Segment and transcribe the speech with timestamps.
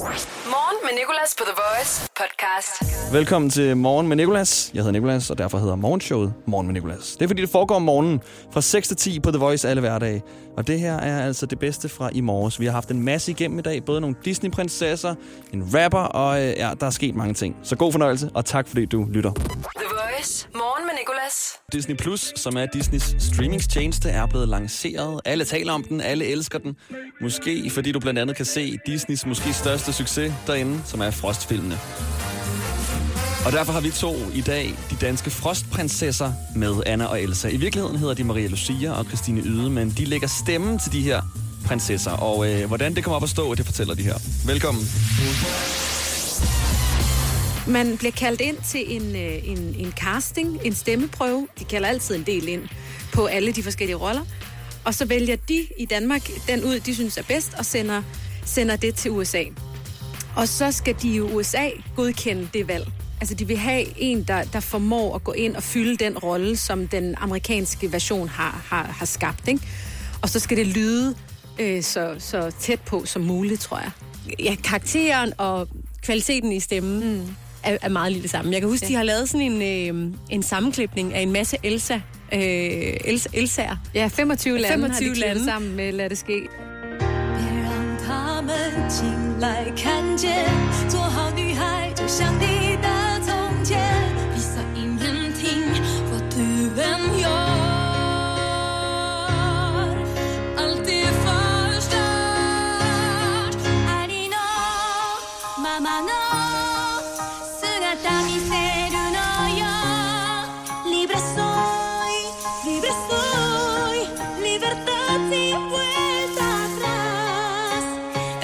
[0.00, 3.12] Morgen med Nicolas på The Voice podcast.
[3.12, 4.70] Velkommen til Morgen med Nicolas.
[4.74, 7.16] Jeg hedder Nicolas, og derfor hedder morgenshowet Morgen med Nicolas.
[7.16, 8.20] Det er fordi, det foregår om morgenen
[8.52, 10.22] fra 6 til 10 på The Voice alle hverdage.
[10.56, 12.60] Og det her er altså det bedste fra i morges.
[12.60, 13.84] Vi har haft en masse igennem i dag.
[13.84, 15.14] Både nogle Disney-prinsesser,
[15.52, 17.56] en rapper, og øh, ja, der er sket mange ting.
[17.62, 19.32] Så god fornøjelse, og tak fordi du lytter.
[19.32, 19.89] The
[20.20, 20.48] Voice.
[20.54, 21.34] Morgen med Nicolas.
[21.72, 25.20] Disney Plus, som er Disneys streamingstjeneste, er blevet lanceret.
[25.24, 26.76] Alle taler om den, alle elsker den.
[27.20, 31.78] Måske fordi du blandt andet kan se Disneys måske største succes derinde, som er Frostfilmene.
[33.46, 37.48] Og derfor har vi to i dag de danske frostprinsesser med Anna og Elsa.
[37.48, 41.00] I virkeligheden hedder de Maria Lucia og Christine Yde, men de lægger stemmen til de
[41.02, 41.22] her
[41.66, 42.10] prinsesser.
[42.10, 44.14] Og øh, hvordan det kommer op at stå, det fortæller de her.
[44.46, 44.82] Velkommen.
[47.68, 51.48] Man bliver kaldt ind til en, øh, en, en casting, en stemmeprøve.
[51.58, 52.62] De kalder altid en del ind
[53.12, 54.24] på alle de forskellige roller.
[54.84, 58.02] Og så vælger de i Danmark den ud, de synes er bedst, og sender,
[58.44, 59.44] sender det til USA.
[60.36, 62.86] Og så skal de i USA godkende det valg.
[63.20, 66.56] Altså, de vil have en, der, der formår at gå ind og fylde den rolle,
[66.56, 69.48] som den amerikanske version har, har, har skabt.
[69.48, 69.60] Ikke?
[70.22, 71.14] Og så skal det lyde
[71.58, 73.90] øh, så, så tæt på som muligt, tror jeg.
[74.38, 75.68] ja, karakteren og
[76.02, 78.51] kvaliteten i stemmen mm er, er meget lidt det samme.
[78.51, 78.89] Jeg kan huske, ja.
[78.89, 79.61] de har lavet sådan en,
[80.11, 81.93] øh, en sammenklipning af en masse Elsa,
[82.33, 82.39] øh,
[83.05, 83.75] Elsa Elsaer.
[83.93, 85.45] Ja, 25 lande 25 har de klippet lande.
[85.45, 86.49] sammen med Lad det ske.
[87.37, 89.05] 别让他们进
[89.39, 90.29] 来看见，
[90.89, 92.77] 做好女孩就像你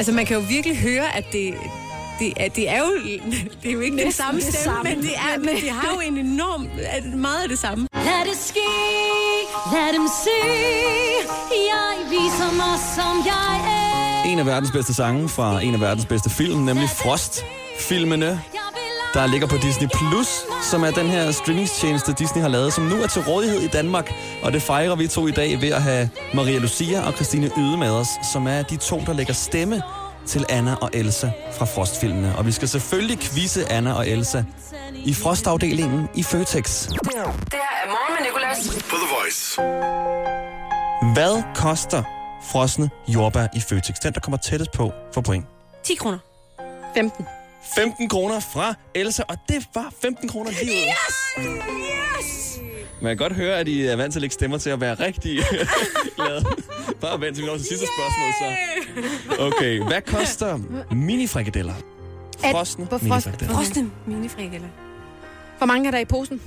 [0.06, 1.54] Altså, man kan jo virkelig høre, at det,
[2.18, 2.90] det, er, det er jo,
[3.62, 4.90] det er jo ikke den samme det stemme, samme.
[4.90, 6.68] men, det er, men det har jo en enorm,
[7.20, 7.88] meget af det samme.
[7.94, 8.68] Lad det ske,
[9.72, 10.38] lad dem se
[11.72, 16.06] Jeg viser mig som jeg er En af verdens bedste sange fra en af verdens
[16.06, 18.26] bedste film, nemlig Frost-filmene.
[18.26, 18.56] Jeg vil
[19.16, 20.28] der ligger på Disney Plus,
[20.71, 24.12] som er den her streamingstjeneste, Disney har lavet, som nu er til rådighed i Danmark.
[24.43, 27.76] Og det fejrer vi to i dag ved at have Maria Lucia og Christine Yde
[27.76, 29.82] med os, som er de to, der lægger stemme
[30.26, 32.37] til Anna og Elsa fra Frostfilmene.
[32.38, 34.44] Og vi skal selvfølgelig quizze Anna og Elsa
[34.94, 36.87] i Frostafdelingen i Føtex.
[36.88, 38.69] Det her er Morgen med Nicolas.
[38.91, 39.60] på The Voice.
[41.15, 42.03] Hvad koster
[42.53, 43.97] frosne jordbær i Føtex?
[44.03, 45.47] Den, der kommer tættest på, for point.
[45.84, 46.19] 10 kroner.
[46.97, 47.26] 15.
[47.75, 50.77] 15 kroner fra Elsa, og det var 15 kroner lige ud.
[50.77, 51.47] Yes!
[52.21, 52.60] Yes!
[53.03, 54.94] Man kan godt høre, at I er vant til at lægge stemmer til at være
[54.94, 55.38] rigtig
[56.16, 56.44] glade.
[57.00, 59.43] Bare vent til vi når til sidste spørgsmål, så.
[59.43, 60.59] Okay, hvad koster
[60.94, 61.75] minifrikadeller?
[62.50, 63.55] Frosne minifrikadeller.
[63.55, 64.69] Frosne minifrikadeller.
[65.59, 66.41] Hvor mange er der i posen?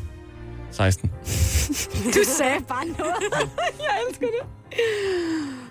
[0.72, 1.12] 16.
[2.16, 3.16] Du sagde bare noget.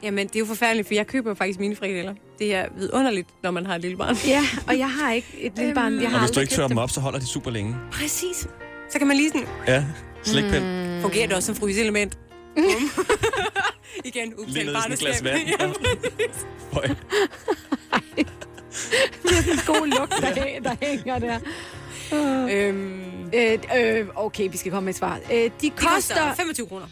[0.02, 2.14] Jamen, det er jo forfærdeligt, for jeg køber faktisk minifrikadeller.
[2.38, 4.16] Det er vidunderligt, når man har et lille barn.
[4.26, 6.00] Ja, og jeg har ikke et lille barn.
[6.00, 7.76] Jeg har Og hvis du ikke tørrer købt dem op, så holder de super længe.
[7.92, 8.48] Præcis.
[8.90, 9.46] Så kan man lige sådan...
[9.66, 9.84] Ja,
[10.22, 10.64] slikpind.
[10.64, 11.02] Mm.
[11.02, 12.18] Fungerer det også som fryseelement?
[12.56, 12.64] Bum.
[14.04, 15.38] Igen, Lige udbetalt ned i sådan et glas vand.
[15.48, 15.66] Ja,
[16.72, 16.88] Høj.
[19.66, 21.38] god lugt, der, der hænger der.
[22.12, 23.04] Øhm,
[23.34, 25.18] Øh, øh, okay, vi skal komme med et svar.
[25.32, 26.34] Øh, de de koster koster...
[26.34, 26.86] 25 kroner.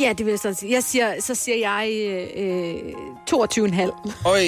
[0.00, 0.72] Ja, det vil jeg sådan sige.
[0.72, 2.92] Jeg siger, så siger jeg øh, øh,
[3.30, 4.28] 22,5.
[4.28, 4.40] Øj,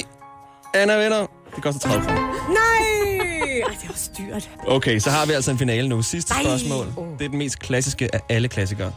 [0.74, 1.26] Anna vinder.
[1.54, 2.20] Det koster 30 kroner.
[2.48, 3.60] Nej!
[3.60, 4.50] Ej, det er også dyrt.
[4.66, 6.02] Okay, så har vi altså en finale nu.
[6.02, 6.42] Sidste Nej.
[6.42, 6.86] spørgsmål.
[7.18, 8.92] Det er den mest klassiske af alle klassikere.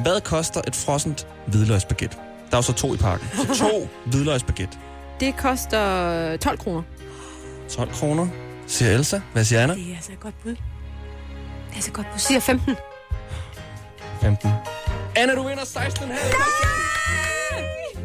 [0.00, 2.16] Hvad koster et frossent hvidløgsbaguette?
[2.50, 3.28] Der er jo så to i pakken.
[3.36, 4.78] Så to hvidløgsbaguette.
[5.20, 6.82] Det koster 12 kroner.
[7.70, 8.26] 12 kroner.
[8.68, 9.20] Siger Elsa.
[9.32, 9.74] Hvad siger Anna?
[9.74, 10.50] Det er altså et godt bud.
[10.50, 10.58] Det
[11.70, 12.18] er altså et godt bud.
[12.18, 12.74] Siger 15.
[14.20, 14.50] 15.
[15.16, 16.12] Anna, du vinder 16,5.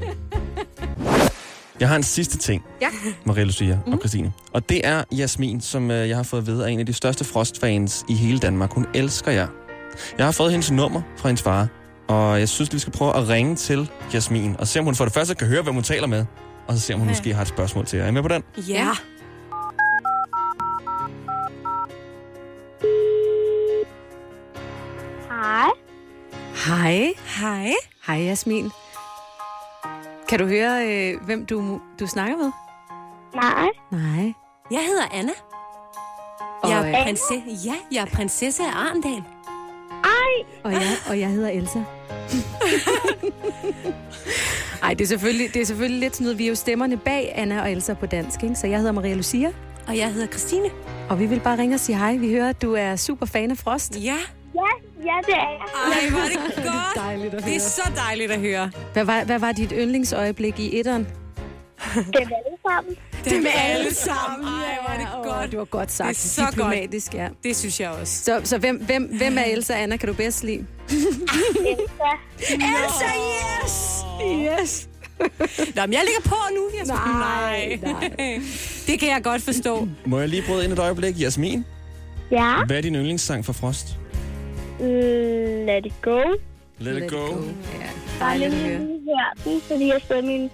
[1.80, 2.88] Jeg har en sidste ting, Ja.
[3.26, 4.34] Maria Lucia og Christine.
[4.54, 6.94] Og det er Jasmin, som øh, jeg har fået at vide er en af de
[6.94, 8.72] største Frost-fans i hele Danmark.
[8.74, 9.48] Hun elsker jer.
[10.18, 11.68] Jeg har fået hendes nummer fra hendes far,
[12.08, 15.06] og jeg synes, vi skal prøve at ringe til Jasmin, og se om hun for
[15.06, 16.26] det første kan høre, hvem hun taler med,
[16.68, 18.04] og så se om hun måske har et spørgsmål til jer.
[18.06, 18.44] Er I med på den?
[18.58, 18.90] Ja.
[26.68, 27.14] Hej.
[27.42, 27.74] Hej.
[28.08, 28.70] Hej, Jasmin.
[30.30, 32.52] Kan du høre, øh, hvem du, du snakker med?
[33.36, 33.70] Nej.
[33.92, 34.34] Nej.
[34.72, 35.32] Jeg hedder Anna.
[36.64, 37.34] Og, Jeg er, prinsesse,
[37.66, 39.24] ja, jeg er prinsesse af Arendal.
[40.04, 40.62] Ej.
[40.64, 41.80] og, jeg, og jeg hedder Elsa.
[44.84, 47.32] Ej, det er, selvfølgelig, det er selvfølgelig lidt sådan noget, vi er jo stemmerne bag
[47.36, 48.56] Anna og Elsa på dansk, ikke?
[48.56, 49.52] Så jeg hedder Maria Lucia,
[49.88, 50.70] Og jeg hedder Christine.
[51.10, 52.16] og vi vil bare ringe og sige hej.
[52.16, 53.96] Vi hører, at du er super fan af Frost.
[54.04, 54.18] Ja.
[54.56, 54.68] Ja,
[55.06, 56.04] ja, det er jeg.
[56.04, 56.96] Ej, hvor er det godt.
[56.96, 57.60] Dejligt at Det er høre.
[57.60, 58.72] så dejligt at høre.
[58.94, 61.08] Hvad var, hvad var dit yndlingsøjeblik i etteren?
[61.96, 62.96] Det er alle sammen.
[63.26, 64.48] Det med alle sammen.
[64.48, 65.52] Ej, hvor er det Åh, godt.
[65.52, 66.10] det var godt sagt.
[66.10, 67.28] Det er så Diplomatisk, ja.
[67.44, 68.24] Det synes jeg også.
[68.24, 70.66] Så, så hvem, hvem, hvem af Elsa Anna kan du bedst lide?
[70.90, 72.12] Elsa.
[72.40, 73.06] Elsa,
[73.64, 74.04] yes!
[74.62, 74.88] Yes!
[75.76, 76.70] Nå, men jeg ligger på nu.
[76.78, 78.42] Jeg Nej, nej.
[78.88, 79.88] Det kan jeg godt forstå.
[80.06, 81.20] Må jeg lige bryde ind et øjeblik?
[81.22, 81.66] Jasmin,
[82.32, 82.54] Ja.
[82.68, 83.88] hvad er din yndlingssang for Frost?
[84.80, 86.20] Mm, let it go.
[86.80, 87.26] Let, it go.
[87.26, 87.90] Ja, Jeg
[88.20, 88.80] har dejligt at høre.
[89.46, 90.52] den, fordi jeg stod min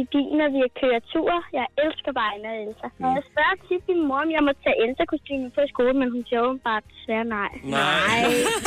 [0.00, 1.32] i bilen, og vi har kørt tur.
[1.58, 2.86] Jeg elsker bare Anna og Elsa.
[3.04, 6.08] Og jeg spørger tit min mor, om jeg må tage Elsa-kostymen på i skole, men
[6.14, 7.50] hun siger åbenbart desværre nej.
[7.64, 8.18] Nej,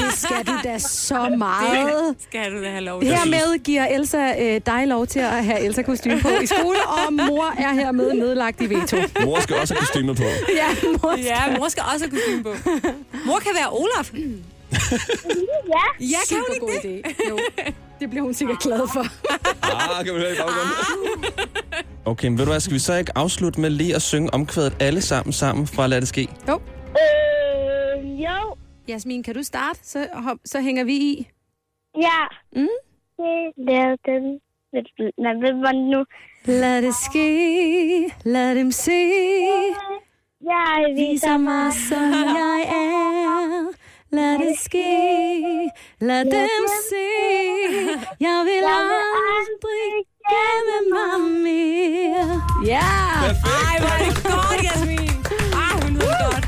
[0.02, 2.16] det skal du da så meget.
[2.28, 3.10] Skal du da have lov til.
[3.16, 7.14] Hermed giver Elsa øh, dig lov til at have elsa kostume på i skole, og
[7.14, 8.98] mor er hermed nedlagt i veto.
[9.26, 10.28] Mor skal også have kostymer på.
[10.62, 10.70] Ja,
[11.02, 11.14] mor.
[11.32, 12.54] Ja, mor skal også have kostume på.
[13.28, 14.08] Mor kan være Olaf.
[14.72, 17.02] Ja, Ja, kan hun Super ikke god det?
[17.08, 17.30] idé.
[17.30, 17.40] Jo,
[18.00, 19.04] det bliver hun sikkert glad for.
[19.64, 20.74] Ah, kan vi høre i baggrunden?
[22.06, 24.74] Okay, men ved du hvad, skal vi så ikke afslutte med lige at synge omkvædet
[24.80, 26.28] alle sammen sammen fra Lad det ske?
[26.48, 26.62] Jo.
[26.90, 28.56] øh, jo,
[28.88, 29.80] Jasmin, kan du starte?
[29.84, 31.28] Så, hop, så hænger vi i.
[32.02, 32.22] ja.
[32.62, 32.68] Mm.
[33.18, 34.40] Det lavede den.
[35.18, 36.06] Nej, hvad var det nu?
[36.46, 38.92] Lad det ske, lad dem se.
[40.44, 43.68] Jeg Viser mig, som jeg er.
[44.12, 44.90] Lad det ske,
[46.02, 47.08] lad dem se.
[48.20, 49.90] Jeg vil aldrig
[50.32, 52.42] gemme mig mere.
[52.66, 52.90] Ja!
[53.22, 55.26] Ej, hvor er det godt, Jasmin.
[55.54, 56.46] Ej, hun ved det godt.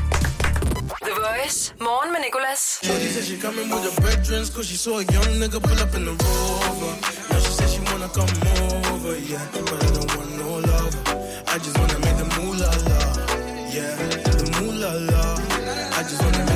[1.06, 1.74] The Voice.
[1.80, 2.62] Morgen med Nicolas.
[2.84, 5.92] Shorty said she coming with her veterans Cause she saw a young nigga pull up
[5.98, 6.92] in the rover
[7.30, 8.34] Now she said she wanna come
[8.92, 10.94] over, yeah But I don't want no love
[11.54, 13.00] I just wanna make the moolah la
[13.76, 13.92] Yeah,
[14.40, 15.24] the moolah la
[15.98, 16.51] I just wanna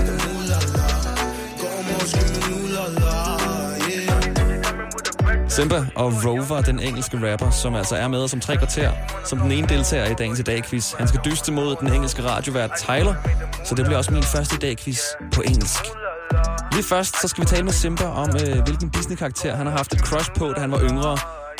[5.56, 8.92] Simba og Rover, den engelske rapper, som altså er med os om tre kvarter,
[9.24, 10.92] som den ene deltager i dagens i dag quiz.
[10.92, 13.14] Han skal dyste mod den engelske radiovært Tyler,
[13.64, 15.00] så det bliver også min første i dag quiz
[15.32, 15.84] på engelsk.
[16.72, 19.92] Lige først, så skal vi tale med Simba om, øh, hvilken Disney-karakter han har haft
[19.92, 21.18] et crush på, da han var yngre.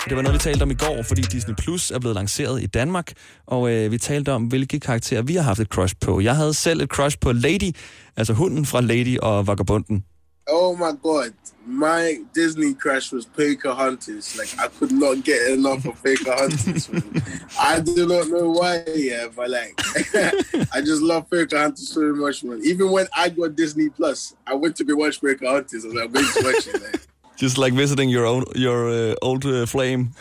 [0.08, 2.66] Det var noget, vi talte om i går, fordi Disney Plus er blevet lanceret i
[2.66, 3.12] Danmark,
[3.46, 6.20] og øh, vi talte om, hvilke karakterer vi har haft et crush på.
[6.20, 7.76] Jeg havde selv et crush på Lady,
[8.16, 10.04] altså hunden fra Lady og Vagabunden.
[10.48, 11.34] Oh my god,
[11.66, 14.38] my Disney crush was Pocahontas.
[14.38, 16.88] Like I could not get enough of Pocahontas.
[16.88, 17.22] man.
[17.58, 19.74] I do not know why, yeah, but like
[20.72, 22.60] I just love Pocahontas so much, man.
[22.62, 25.84] Even when I got Disney Plus, I went to go watch Pocahontas.
[25.84, 27.00] I was like, going to watch it, like.
[27.36, 30.14] Just like visiting your own, your uh, old uh, flame.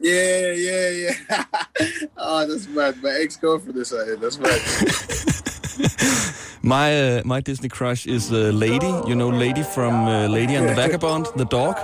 [0.00, 1.44] Yeah, yeah, yeah.
[2.16, 3.02] oh, that's mad.
[3.02, 4.16] My ex-girlfriend is out here.
[4.16, 4.60] That's mad.
[6.68, 8.92] My uh, my Disney crush is uh, Lady.
[9.08, 11.76] You know Lady from uh, Lady and the Vagabond, the dog.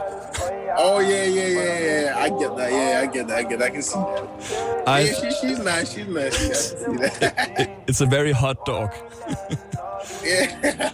[0.77, 2.19] Oh yeah, yeah, yeah, yeah.
[2.19, 2.71] I get that.
[2.71, 3.39] Yeah, I get that.
[3.39, 3.59] I get.
[3.61, 3.67] That.
[3.67, 4.85] I can see that.
[4.87, 5.95] I, Yeah, she, she's nice.
[5.95, 6.37] She's nice.
[6.39, 7.79] Yeah, I can see that.
[7.89, 8.93] it's a very hot dog.
[10.23, 10.53] yeah.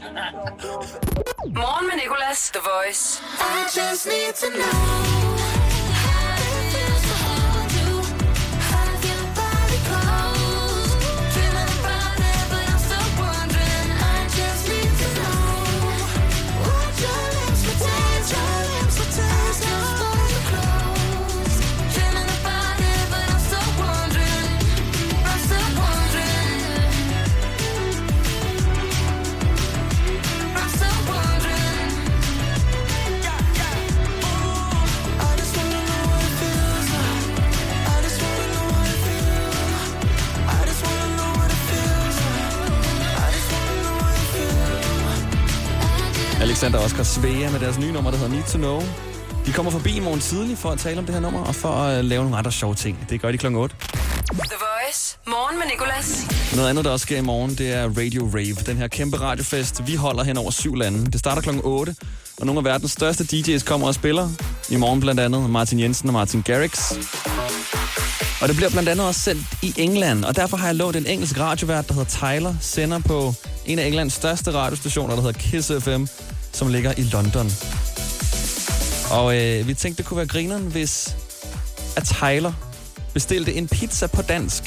[1.50, 2.50] Morgen med Nicolas.
[2.52, 3.20] The Voice.
[3.40, 5.19] I just need to know
[46.62, 48.82] Alexander og Oscar Svea med deres nye nummer, der hedder Need to Know.
[49.46, 51.68] De kommer forbi i morgen tidlig for at tale om det her nummer, og for
[51.68, 53.06] at lave nogle andre sjove ting.
[53.10, 53.76] Det gør de klokken 8.
[53.78, 53.86] The
[54.34, 55.18] Voice.
[55.26, 56.26] Morgen med Nicolas.
[56.56, 58.54] Noget andet, der også sker i morgen, det er Radio Rave.
[58.66, 61.06] Den her kæmpe radiofest, vi holder hen over syv lande.
[61.06, 61.94] Det starter klokken 8,
[62.40, 64.28] og nogle af verdens største DJ's kommer og spiller.
[64.68, 66.92] I morgen blandt andet Martin Jensen og Martin Garrix.
[68.40, 71.06] Og det bliver blandt andet også sendt i England, og derfor har jeg lånt en
[71.06, 73.34] engelsk radiovært, der hedder Tyler, sender på
[73.66, 76.04] en af Englands største radiostationer, der hedder Kiss FM,
[76.52, 77.50] som ligger i London.
[79.10, 81.16] Og øh, vi tænkte, det kunne være grineren, hvis
[81.96, 82.52] at Tyler
[83.14, 84.62] bestilte en pizza på dansk.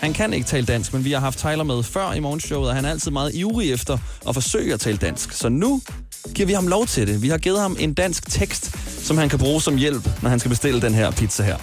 [0.00, 2.74] Han kan ikke tale dansk, men vi har haft Tyler med før i morgenshowet, og
[2.74, 3.98] han er altid meget ivrig efter
[4.28, 5.32] at forsøge at tale dansk.
[5.32, 5.82] Så nu
[6.34, 7.22] giver vi ham lov til det.
[7.22, 10.38] Vi har givet ham en dansk tekst, som han kan bruge som hjælp, når han
[10.38, 11.56] skal bestille den her pizza her.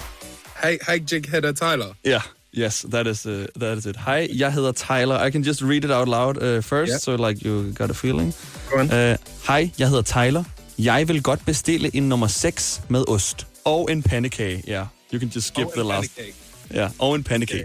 [0.62, 1.86] Hey, hey, Jigheader Tyler.
[2.04, 2.20] Ja,
[2.52, 3.96] yes, that is, uh, that is it.
[3.96, 5.26] Hej, jeg hedder Tyler.
[5.26, 6.98] I can just read it out loud uh, first, Yeah.
[6.98, 8.34] so like you got a feeling.
[8.70, 8.86] Go on.
[8.92, 9.16] Uh,
[9.48, 10.44] Hej, jeg hedder Tyler.
[10.78, 13.46] Jeg vil godt bestille en nummer 6 med ost.
[13.64, 14.62] Og en pandekage.
[14.66, 14.86] Ja, yeah.
[15.12, 16.16] you can just skip Oh, the last.
[16.16, 16.34] pancake.
[16.74, 17.64] Ja, og en pandekage.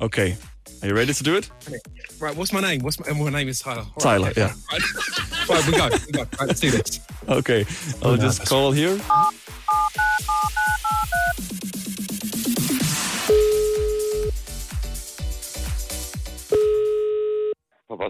[0.00, 0.32] Okay.
[0.82, 1.52] Are you ready to do it?
[2.22, 2.82] Right, what's my name?
[2.82, 3.84] What's my, my name is Tyler.
[3.96, 4.52] All Tyler, okay, yeah.
[4.72, 4.82] Right.
[5.50, 5.88] right, we go.
[6.06, 6.22] We go.
[6.40, 7.00] Right, let's do this.
[7.28, 7.64] Okay,
[8.02, 8.98] I'll just call here.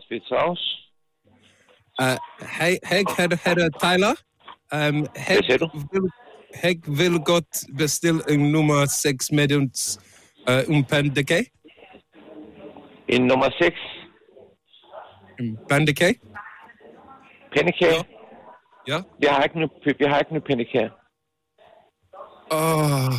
[0.00, 0.76] Papa's Pizza House.
[1.98, 2.16] Uh,
[2.58, 4.14] hey, Heg header, header Tyler.
[4.72, 5.68] Um, Heg, Hvad siger du?
[5.92, 6.10] vil,
[6.54, 9.72] Heg vil godt bestille en nummer 6 med en,
[10.48, 11.46] uh, en pandekage.
[13.08, 13.76] En nummer 6.
[15.40, 16.20] En pandekage?
[17.56, 18.04] Pandekage.
[18.88, 19.00] Ja.
[19.22, 19.68] Jeg har ikke nu,
[20.00, 20.90] jeg har ikke nu pandekage.
[22.52, 23.12] Oh,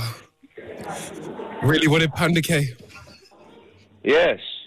[1.63, 2.67] really wanted pandekage.
[4.05, 4.60] Yes.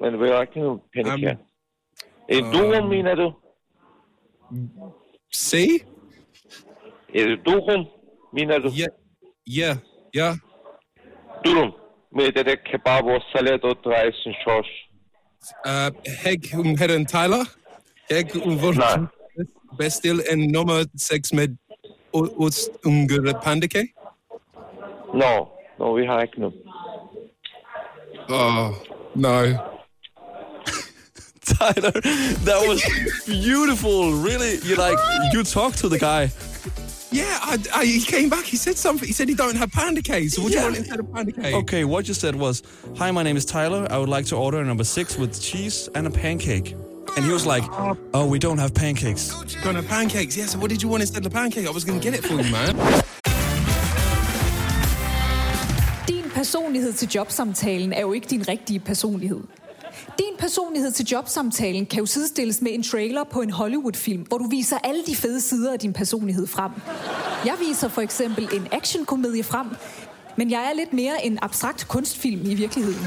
[0.00, 1.32] Men vi har ikke nu pandekage.
[1.32, 1.46] Um,
[2.28, 3.32] En durum, mener du?
[5.34, 5.66] Se?
[7.14, 7.86] En durum,
[8.32, 8.68] mener du?
[8.68, 8.86] Ja,
[9.46, 9.76] ja,
[10.14, 10.36] ja.
[11.44, 11.72] Durum.
[12.12, 14.70] Med det der kebab og salat og drejsensauce.
[15.66, 15.90] Uh,
[16.24, 17.44] Heg um, header Tyler.
[18.10, 19.06] Heg um, vil Nej.
[19.78, 21.56] bestille en nummer 6 med
[22.12, 23.08] ost en
[23.44, 23.88] pandekage.
[25.14, 25.46] No,
[25.78, 26.52] no, vi har ikke nu.
[28.30, 28.70] Oh,
[29.14, 29.75] no.
[31.58, 31.92] Tyler,
[32.48, 32.80] that was
[33.26, 33.98] beautiful.
[34.28, 34.98] Really, you like
[35.32, 36.30] you talked to the guy.
[37.12, 38.44] Yeah, I, I, he came back.
[38.44, 39.06] He said something.
[39.06, 40.30] He said he don't have pandekage.
[40.32, 40.64] So what do Yeah.
[40.64, 41.52] you want instead of pandekage?
[41.62, 42.62] Okay, what you said was,
[42.98, 43.82] "Hi, my name is Tyler.
[43.90, 46.68] I would like to order a number six with cheese and a pancake."
[47.16, 47.64] And he was like,
[48.12, 49.24] "Oh, we don't have pancakes."
[49.64, 50.36] Going to pancakes.
[50.38, 50.46] Yeah.
[50.52, 51.66] So what did you want instead of pancake?
[51.66, 52.74] I was going to get it for you, man.
[56.08, 59.40] Din personlighed til jobsamtalen er jo ikke din rigtige personlighed.
[60.18, 64.48] Din personlighed til jobsamtalen kan jo sidestilles med en trailer på en Hollywood-film, hvor du
[64.48, 66.70] viser alle de fede sider af din personlighed frem.
[67.44, 69.66] Jeg viser for eksempel en actionkomedie frem,
[70.36, 73.06] men jeg er lidt mere en abstrakt kunstfilm i virkeligheden.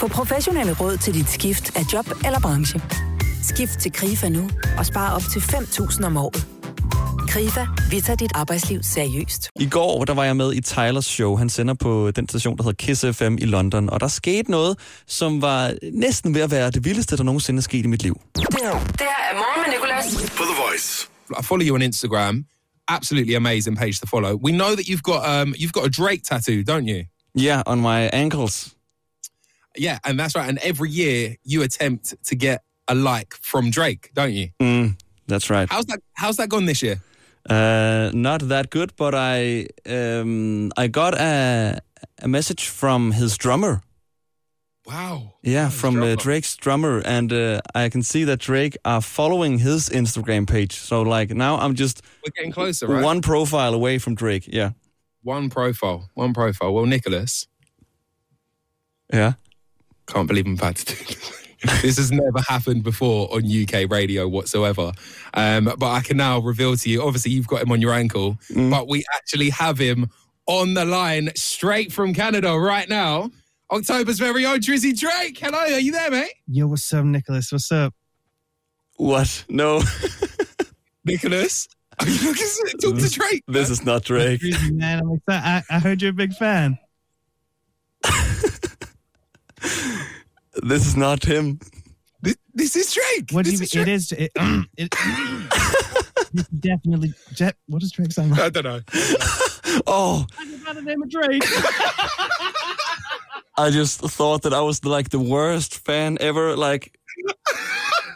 [0.00, 2.80] Få professionelle råd til dit skift af job eller branche.
[3.42, 6.51] Skift til KRIFA nu og spar op til 5.000 om året.
[7.32, 9.50] KRIFA, vi tager dit arbejdsliv seriøst.
[9.60, 11.36] I går, der var jeg med i Tylers show.
[11.36, 13.90] Han sender på den station, der hedder Kiss FM i London.
[13.90, 17.62] Og der skete noget, som var næsten ved at være det vildeste, der nogensinde er
[17.62, 18.20] sket i mit liv.
[18.34, 20.30] Det her er Morgen med Nicolas.
[20.30, 21.08] For the voice.
[21.40, 22.44] I follow you on Instagram.
[22.88, 24.40] Absolutely amazing page to follow.
[24.44, 27.04] We know that you've got um, you've got a Drake tattoo, don't you?
[27.46, 28.74] Yeah, on my ankles.
[29.78, 30.48] Yeah, and that's right.
[30.48, 32.58] And every year you attempt to get
[32.88, 34.48] a like from Drake, don't you?
[34.62, 34.96] Mm,
[35.28, 35.68] that's right.
[35.72, 36.00] How's that?
[36.22, 36.96] How's that gone this year?
[37.48, 41.80] Uh, not that good, but I um, I got a,
[42.22, 43.82] a message from his drummer.
[44.86, 45.34] Wow.
[45.42, 46.14] Yeah, his from uh.
[46.16, 50.72] Drake's drummer, and uh, I can see that Drake are following his Instagram page.
[50.72, 53.04] So like now I'm just We're getting closer, right?
[53.04, 54.46] one profile away from Drake.
[54.46, 54.70] Yeah,
[55.24, 56.08] One profile.
[56.14, 56.72] One profile.
[56.74, 57.46] Well, Nicholas,
[59.12, 59.32] yeah.
[60.06, 61.14] can't believe I'm about to do
[61.62, 61.82] this.
[61.82, 64.92] this has never happened before on UK radio whatsoever.
[65.34, 68.38] Um, but I can now reveal to you obviously, you've got him on your ankle,
[68.54, 70.10] but we actually have him
[70.46, 73.30] on the line straight from Canada right now.
[73.70, 75.38] October's very own Drizzy Drake.
[75.38, 76.34] Hello, are you there, mate?
[76.46, 77.50] Yo, what's up, Nicholas?
[77.50, 77.94] What's up?
[78.96, 79.44] What?
[79.48, 79.80] No,
[81.04, 81.68] Nicholas?
[81.98, 83.42] Are you looking to talk to Drake?
[83.48, 84.40] this is not Drake.
[84.40, 85.00] Crazy, man.
[85.00, 85.64] I'm excited.
[85.70, 86.78] I, I heard you're a big fan.
[90.62, 91.58] This is not him.
[92.20, 93.30] This, this is Drake.
[93.32, 93.84] What do you is mean?
[93.84, 93.88] Drake.
[93.88, 94.12] It is.
[94.12, 94.30] It,
[94.76, 94.94] it,
[96.34, 97.14] it's definitely.
[97.32, 98.40] Jet, what does Drake sound like?
[98.40, 98.80] I don't know.
[99.86, 101.44] Oh, I just got the name of Drake.
[103.58, 106.56] I just thought that I was like the worst fan ever.
[106.56, 106.98] Like,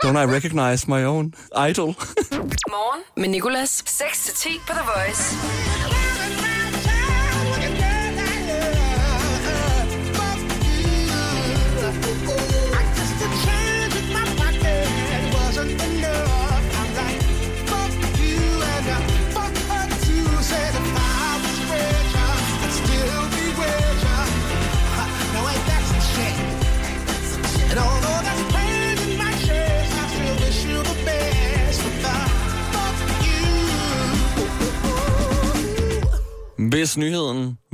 [0.01, 1.87] don't I recognize my own idol?
[2.71, 3.83] Morgen med Nicolas.
[3.83, 6.16] 6-10 på The Voice.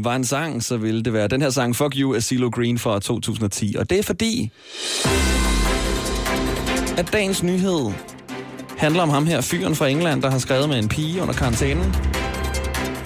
[0.05, 2.79] Var en sang, så ville det være den her sang, Fuck You af CeeLo Green
[2.79, 3.75] fra 2010.
[3.79, 4.51] Og det er fordi,
[6.99, 7.93] at dagens nyhed
[8.77, 11.95] handler om ham her, fyren fra England, der har skrevet med en pige under karantænen.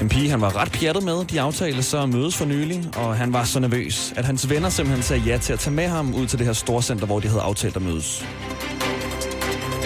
[0.00, 1.24] En pige, han var ret pjattet med.
[1.24, 4.68] De aftalte så at mødes for nylig, og han var så nervøs, at hans venner
[4.68, 7.28] simpelthen sagde ja til at tage med ham ud til det her storcenter, hvor de
[7.28, 8.26] havde aftalt at mødes.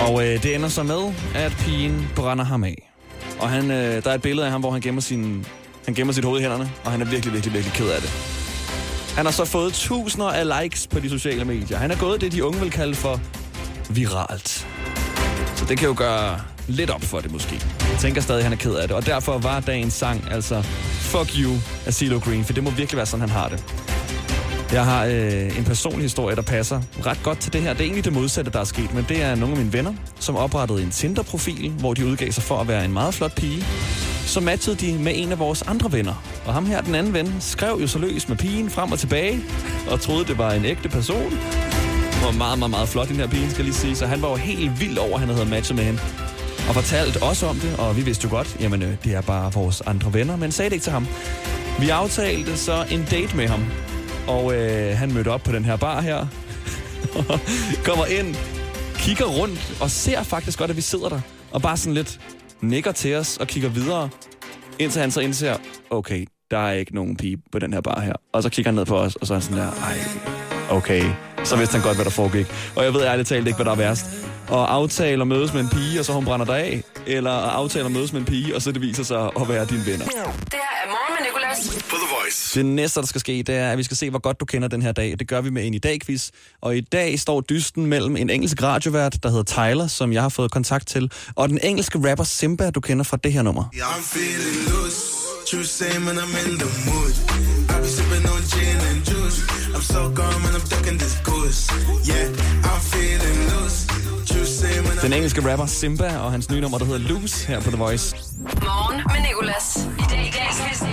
[0.00, 2.93] Og øh, det ender så med, at pigen brænder ham af.
[3.40, 5.47] Og han, øh, der er et billede af ham, hvor han gemmer, sin,
[5.84, 8.10] han gemmer sit hoved i hænderne, og han er virkelig, virkelig, virkelig ked af det.
[9.16, 11.78] Han har så fået tusinder af likes på de sociale medier.
[11.78, 13.20] Han er gået det, de unge vil kalde for
[13.90, 14.66] viralt.
[15.56, 17.60] Så det kan jo gøre lidt op for det måske.
[17.90, 18.96] Jeg tænker stadig, at han er ked af det.
[18.96, 20.62] Og derfor var dagens sang altså
[21.12, 21.52] Fuck You
[21.87, 23.64] af CeeLo Green, for det må virkelig være sådan, han har det.
[24.72, 27.72] Jeg har øh, en personlig historie, der passer ret godt til det her.
[27.72, 29.94] Det er egentlig det modsatte, der er sket, men det er nogle af mine venner,
[30.20, 33.64] som oprettede en Tinder-profil, hvor de udgav sig for at være en meget flot pige.
[34.30, 36.25] Så matchede de med en af vores andre venner.
[36.46, 39.40] Og ham her, den anden ven, skrev jo så løs med pigen frem og tilbage,
[39.90, 41.30] og troede, det var en ægte person.
[42.12, 43.96] Hun var meget, meget, meget flot, den her pige, skal lige sige.
[43.96, 46.00] Så han var jo helt vild over, at han havde matchet med hende.
[46.68, 49.52] Og fortalte også om det, og vi vidste jo godt, jamen øh, det er bare
[49.52, 51.06] vores andre venner, men sagde det ikke til ham.
[51.80, 53.64] Vi aftalte så en date med ham,
[54.26, 56.26] og øh, han mødte op på den her bar her.
[57.87, 58.37] Kommer ind,
[58.94, 61.20] kigger rundt og ser faktisk godt, at vi sidder der.
[61.50, 62.20] Og bare sådan lidt
[62.62, 64.09] nikker til os og kigger videre.
[64.79, 65.57] Indtil han så indser,
[65.90, 68.12] okay, der er ikke nogen pige på den her bar her.
[68.33, 69.97] Og så kigger han ned på os, og så er han sådan der, ej,
[70.71, 71.02] okay.
[71.45, 72.47] Så vidste han godt, hvad der foregik.
[72.76, 74.29] Og jeg ved ærligt talt ikke, hvad der er værst.
[74.50, 76.83] Og aftale at mødes med en pige, og så hun brænder dig af.
[77.07, 79.64] Eller at aftale at mødes med en pige, og så det viser sig at være
[79.64, 80.04] dine venner.
[80.04, 80.25] Det her
[80.85, 81.85] er morgen med Nicolas.
[81.90, 82.59] På The Voice.
[82.59, 84.69] Det næste, der skal ske, det er, at vi skal se, hvor godt du kender
[84.69, 85.16] den her dag.
[85.19, 86.30] Det gør vi med en i dag-quiz.
[86.61, 90.28] Og i dag står dysten mellem en engelsk radiovært, der hedder Tyler, som jeg har
[90.28, 93.64] fået kontakt til, og den engelske rapper Simba, du kender fra det her nummer.
[93.75, 95.00] I'm feeling loose.
[95.50, 97.14] True same when I'm in the mood.
[97.85, 99.38] Sipping on gin and juice.
[99.75, 101.62] I'm so calm and I'm ducking this goose.
[102.11, 102.26] Yeah,
[102.71, 103.78] I'm feeling loose.
[105.02, 108.16] Den engelske rapper Simba og hans nye nummer, der hedder Loose, her på The Voice.
[108.40, 109.76] Morgen med Nicolas.
[109.99, 110.88] I dag i dag quizzen.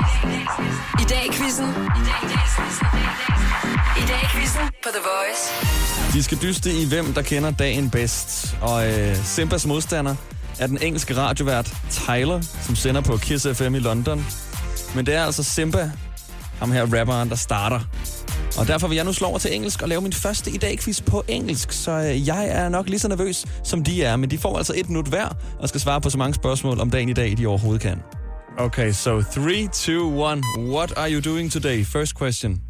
[1.00, 1.66] I dag quizzen.
[3.98, 6.14] I dag i quizzen på The Voice.
[6.14, 8.58] De skal dyste i, hvem der kender dagen bedst.
[8.62, 10.16] Og øh, Simbas modstander
[10.60, 14.26] er den engelske radiovært Tyler, som sender på Kiss FM i London.
[14.96, 15.92] Men det er altså Simba,
[16.60, 17.80] ham her rapperen, der starter.
[18.58, 20.80] Og derfor vil jeg nu slå over til engelsk og lave min første i dag
[20.80, 21.72] quiz på engelsk.
[21.72, 24.16] Så øh, jeg er nok lige så nervøs, som de er.
[24.16, 26.90] Men de får altså et minut hver og skal svare på så mange spørgsmål om
[26.90, 27.98] dagen i dag, de overhovedet kan.
[28.58, 30.44] Okay, so 3, 2, 1.
[30.58, 31.84] What are you doing today?
[31.86, 32.62] First question.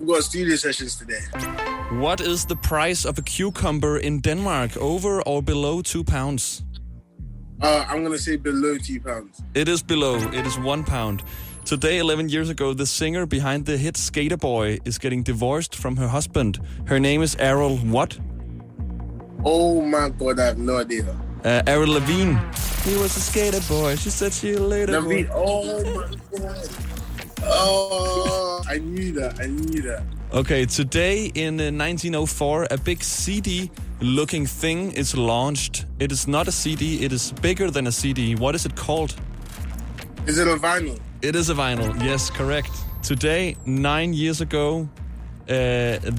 [0.00, 1.22] We've got studio sessions today.
[1.92, 4.76] What is the price of a cucumber in Denmark?
[4.76, 6.62] Over or below two pounds?
[7.62, 9.42] Uh, I'm gonna say below two pounds.
[9.54, 10.16] It is below.
[10.16, 11.22] It is one pound.
[11.64, 15.96] Today, 11 years ago, the singer behind the hit Skater Boy is getting divorced from
[15.96, 16.60] her husband.
[16.86, 18.18] Her name is Errol what?
[19.44, 21.16] Oh my god, I have no idea.
[21.44, 22.36] Uh, Errol Levine.
[22.84, 23.94] He was a skater boy.
[23.94, 25.00] She said she later.
[25.00, 25.28] Levine.
[25.32, 26.68] Oh my god.
[27.44, 29.40] Oh, I knew that.
[29.40, 30.02] I knew that.
[30.32, 35.86] Okay, today in uh, 1904, a big CD-looking thing is launched.
[36.00, 37.04] It is not a CD.
[37.04, 38.34] It is bigger than a CD.
[38.34, 39.14] What is it called?
[40.26, 40.98] Is it a vinyl?
[41.22, 41.94] It is a vinyl.
[42.02, 42.70] Yes, correct.
[43.02, 44.88] Today, nine years ago,
[45.48, 45.54] uh,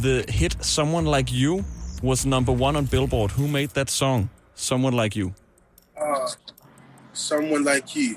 [0.03, 1.63] the hit "Someone Like You"
[2.01, 3.31] was number one on Billboard.
[3.31, 4.29] Who made that song?
[4.55, 5.33] "Someone Like You."
[5.97, 6.29] Uh,
[7.13, 8.15] someone like you.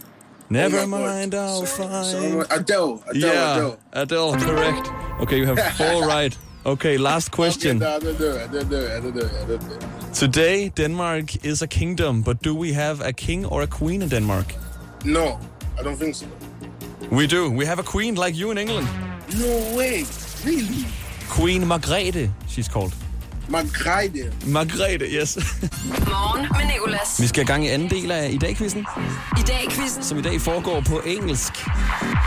[0.51, 1.07] Never Oh my God.
[1.07, 2.07] mind, I'll So- find.
[2.07, 3.03] someone- Adele.
[3.09, 3.35] Adele.
[3.35, 3.79] yeah, Adele.
[3.93, 4.33] Adele.
[4.47, 4.91] Correct.
[5.21, 6.37] Okay, you have four right.
[6.65, 7.83] Okay, last question.
[7.83, 8.45] Okay, no, I don't know.
[8.45, 8.97] I don't know.
[8.97, 9.29] I don't know.
[9.43, 10.15] I don't.
[10.15, 14.09] Today, Denmark is a kingdom, but do we have a king or a queen in
[14.09, 14.55] Denmark?
[15.05, 15.39] No,
[15.79, 16.27] I don't think so.
[17.11, 17.51] We do.
[17.51, 18.89] We have a queen like you in England.
[19.39, 20.05] No way.
[20.45, 20.87] Really?
[21.29, 22.95] Queen Margrethe, she's called.
[23.49, 24.33] Margrethe.
[24.47, 25.39] Margrethe, yes.
[25.99, 27.21] Morgen med Nicolas.
[27.21, 28.87] Vi skal i gang i anden del af i dag quizzen,
[29.39, 30.03] I dag i quizzen.
[30.03, 31.53] som i dag foregår på engelsk.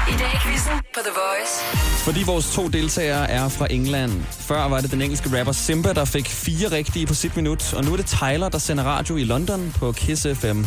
[0.09, 1.79] I dag i quizzen på The Voice.
[2.03, 4.11] Fordi vores to deltagere er fra England.
[4.31, 7.83] Før var det den engelske rapper Simba, der fik fire rigtige på sit minut, og
[7.85, 10.63] nu er det Tyler, der sender radio i London på Kiss FM.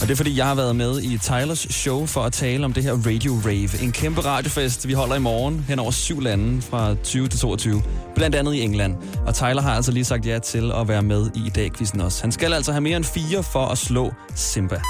[0.00, 2.72] Og det er fordi, jeg har været med i Tylers show for at tale om
[2.72, 3.82] det her Radio Rave.
[3.82, 7.82] En kæmpe radiofest, vi holder i morgen hen over syv lande fra 20 til 22.
[8.14, 8.94] Blandt andet i England.
[9.26, 12.00] Og Tyler har altså lige sagt ja til at være med i i dag quizzen
[12.00, 12.22] også.
[12.22, 14.80] Han skal altså have mere end fire for at slå Simba.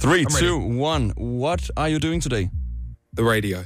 [0.00, 0.24] 3, ready.
[0.48, 1.12] 2, 1.
[1.18, 2.48] What are you doing today?
[3.16, 3.58] The radio.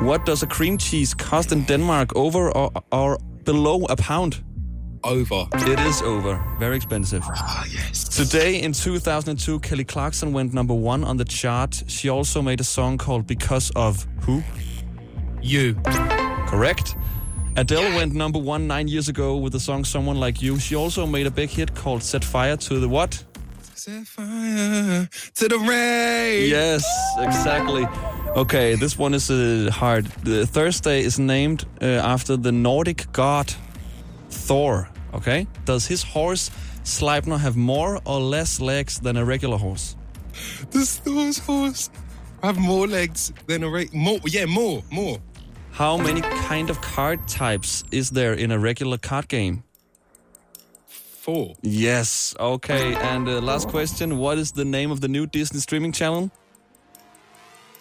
[0.00, 4.32] What does a cream cheese cost in Denmark over or, or below a pound?
[5.04, 5.46] Over.
[5.72, 6.38] It is over.
[6.60, 7.22] Very expensive.
[7.26, 8.04] Ah, yes.
[8.04, 11.82] Today in 2002, Kelly Clarkson went number one on the chart.
[11.88, 14.42] She also made a song called Because of Who?
[15.42, 15.74] You.
[16.46, 16.96] Correct.
[17.58, 20.58] Adele went number one nine years ago with the song Someone Like You.
[20.58, 23.24] She also made a big hit called Set Fire to the What?
[23.74, 26.50] Set fire to the rain.
[26.50, 26.84] Yes,
[27.18, 27.86] exactly.
[28.36, 30.04] Okay, this one is uh, hard.
[30.22, 33.54] The Thursday is named uh, after the Nordic god
[34.28, 34.88] Thor.
[35.14, 36.50] Okay, does his horse
[36.84, 39.96] Sleipner have more or less legs than a regular horse?
[40.70, 41.88] Does Thor's horse
[42.42, 44.18] have more legs than a ra- more?
[44.26, 45.18] Yeah, more, more.
[45.76, 49.62] How many kind of card types is there in a regular card game?
[50.86, 51.54] Four.
[51.60, 52.34] Yes.
[52.40, 52.94] Okay.
[52.94, 56.30] And uh, last question: What is the name of the new Disney streaming channel?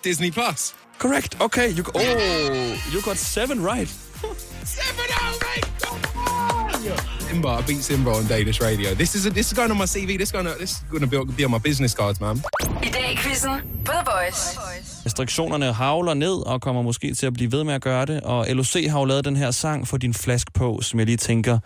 [0.02, 0.74] Disney Plus.
[1.00, 1.40] Correct.
[1.40, 1.70] Okay.
[1.70, 3.88] You oh, you got seven right.
[4.66, 7.15] Seven out, mate.
[7.36, 8.94] Simba, I beat Simba on Danish radio.
[8.94, 10.18] This is a, this is going on my CV.
[10.18, 12.44] This is going to this is going to be, be on my business cards, man.
[12.84, 13.52] I dag quizzen
[13.86, 14.60] på The Voice.
[15.06, 18.22] Restriktionerne havler ned og kommer måske til at blive ved med at gøre det.
[18.22, 21.18] Og LOC har jo lavet den her sang for din flask på, som jeg lige
[21.18, 21.60] tænker,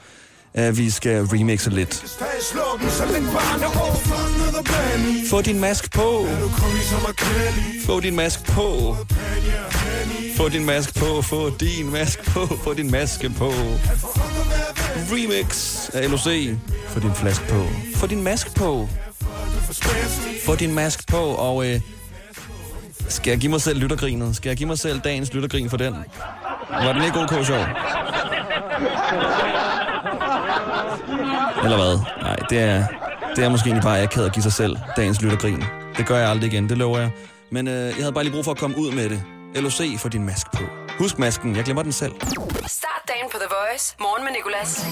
[0.54, 2.06] at vi skal remixe lidt.
[5.30, 6.28] Få din mask på.
[7.86, 8.96] Få din mask på.
[10.38, 11.22] Få din mask på.
[11.22, 12.46] Få din mask på.
[12.64, 13.52] Få din maske på.
[15.12, 16.28] Remix af LOC.
[16.88, 17.66] Få din flask på.
[17.96, 18.90] Få din mask på.
[20.46, 21.18] Få din mask på.
[21.18, 21.82] Og øh,
[23.08, 24.36] skal jeg give mig selv lyttergrinet?
[24.36, 25.96] Skal jeg give mig selv dagens lyttergrin for den?
[26.70, 27.66] Var den ikke ok sjov?
[31.64, 32.00] Eller hvad?
[32.22, 32.86] Nej, det er,
[33.36, 35.64] det er måske egentlig bare akavet at give sig selv dagens lyttergrin.
[35.98, 37.12] Det gør jeg aldrig igen, det lover jeg.
[37.52, 39.24] Men øh, jeg havde bare lige brug for at komme ud med det.
[39.56, 40.64] LOC for din mask på.
[41.00, 42.12] Husk masken, jeg glemmer den selv.
[42.68, 43.96] Start dagen på The Voice.
[44.00, 44.86] Morgen med Nicolas.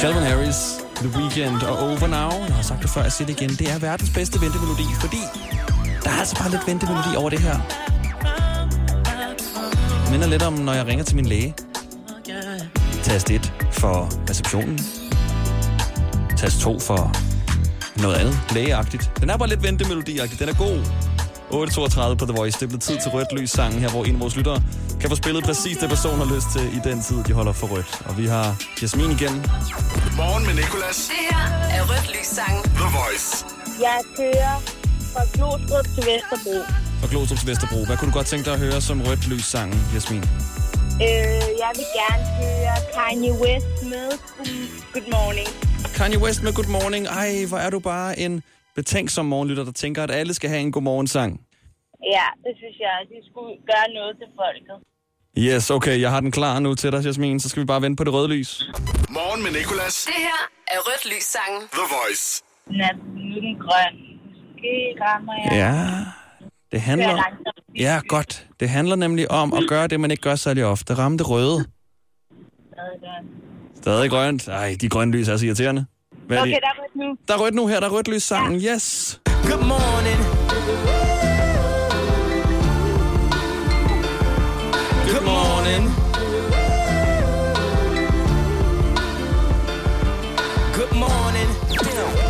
[0.00, 0.56] Calvin Harris,
[0.96, 2.44] The Weekend og Over Now.
[2.46, 3.50] Jeg har sagt det før, jeg siger det igen.
[3.50, 5.20] Det er verdens bedste ventemelodi, fordi
[6.04, 7.56] der er altså bare lidt ventemelodi over det her.
[10.02, 11.54] Det minder lidt om, når jeg ringer til min læge.
[13.02, 14.78] Tast 1 for receptionen.
[16.36, 17.23] Tast 2 for
[18.02, 19.10] noget andet lægeagtigt.
[19.20, 20.38] Den er bare lidt ventemelodiagtig.
[20.38, 20.78] Den er god.
[21.50, 22.58] 8.32 på The Voice.
[22.58, 24.62] Det er blevet tid til rødt lys sangen her, hvor en af vores lyttere
[25.00, 27.66] kan få spillet præcis det, person har lyst til i den tid, de holder for
[27.66, 28.02] rødt.
[28.04, 29.34] Og vi har Jasmin igen.
[30.16, 30.98] Morgen med Nicolas.
[31.12, 31.44] Det her
[31.76, 32.62] er rødt lys sangen.
[32.62, 33.28] The Voice.
[33.80, 34.54] Jeg kører
[35.12, 36.56] fra Glostrup til Vesterbro.
[37.00, 37.84] Fra Glostrup til Vesterbro.
[37.84, 40.22] Hvad kunne du godt tænke dig at høre som rødt lys sangen, Jasmin?
[41.06, 44.08] Øh, jeg vil gerne høre Kanye West med
[44.92, 45.48] Good Morning.
[45.96, 47.06] Kanye West med Good Morning.
[47.06, 48.42] Ej, hvor er du bare en
[48.74, 51.40] betænksom morgenlytter, der tænker, at alle skal have en godmorgensang.
[52.16, 52.96] Ja, det synes jeg.
[53.08, 54.76] De skulle gøre noget til folket.
[55.38, 57.40] Yes, okay, jeg har den klar nu til dig, Jasmin.
[57.40, 58.70] Så skal vi bare vente på det røde lys.
[59.10, 60.04] Morgen med Nicolas.
[60.04, 61.62] Det her er rødt lys sangen.
[61.72, 62.42] The Voice.
[62.66, 63.94] Nat, nu er den grøn.
[64.52, 65.52] Måske rammer jeg.
[65.52, 65.74] Ja,
[66.72, 67.22] det handler...
[67.78, 68.46] Ja, godt.
[68.60, 70.94] Det handler nemlig om at gøre det, man ikke gør særlig ofte.
[70.94, 71.64] Ramme det røde.
[73.84, 74.38] Stadig grøn.
[74.38, 74.62] Stadig grønt.
[74.70, 75.86] Ej, de grønne lys er så irriterende.
[76.26, 76.60] Hvad er Okay, det?
[76.62, 77.16] der er rødt nu.
[77.28, 78.60] Der er rødt nu her, der er rødt lys sangen.
[78.60, 79.20] Yes.
[79.24, 80.20] Good morning.
[85.12, 85.84] Good morning.
[90.78, 91.48] Good morning.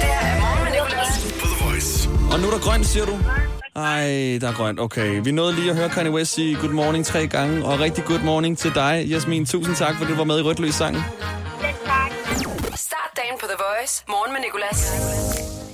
[0.00, 0.44] Er.
[2.32, 3.12] Og nu er der grønt, siger du?
[3.76, 4.80] Ej, der er grønt.
[4.80, 8.04] Okay, vi nåede lige at høre Kanye West sige good morning tre gange, og rigtig
[8.04, 9.46] good morning til dig, Jasmin.
[9.46, 11.02] Tusind tak, for du var med i Rødt Lys sangen.
[13.84, 14.04] Voice.
[14.08, 14.92] Morgen med Nicolas.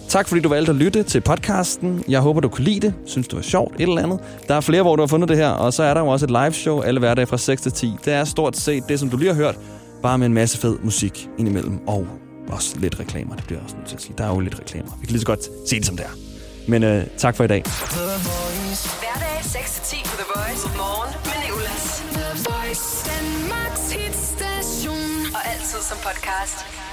[0.09, 2.05] Tak fordi du valgte at lytte til podcasten.
[2.09, 2.95] Jeg håber, du kunne lide det.
[3.07, 4.21] Synes det var sjovt, et eller andet.
[4.49, 6.27] Der er flere, hvor du har fundet det her, og så er der jo også
[6.27, 7.97] et live show alle hverdage fra 6 til 10.
[8.05, 9.59] Det er stort set det, som du lige har hørt,
[10.03, 12.07] bare med en masse fed musik indimellem, og
[12.49, 13.35] også lidt reklamer.
[13.37, 14.15] Det bliver jeg også nødt til at sige.
[14.19, 14.91] Der er jo lidt reklamer.
[15.01, 16.15] Vi kan lige så godt se det som det er.
[16.69, 17.63] Men øh, tak for i dag.
[17.63, 20.69] Hverdag 6-10 på The Voice.
[20.77, 21.85] Morgen med Nicolas.
[22.13, 22.87] The Voice.
[23.11, 25.35] Danmarks hitstation.
[25.35, 26.90] Og altid som podcast.